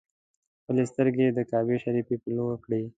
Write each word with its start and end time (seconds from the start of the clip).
خپلې 0.59 0.83
سترګې 0.91 1.23
یې 1.27 1.31
د 1.37 1.39
کعبې 1.49 1.77
شریفې 1.83 2.15
پر 2.21 2.29
لور 2.37 2.55
کړې. 2.63 2.81